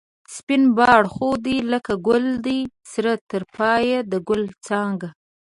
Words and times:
سپین 0.35 0.63
باړخو 0.77 1.29
دی 1.45 1.57
لکه 1.71 1.93
گل 2.07 2.25
دی 2.45 2.59
سر 2.91 3.05
تر 3.31 3.43
پایه 3.55 3.99
د 4.11 4.13
گل 4.29 4.41
څانگه 4.65 5.09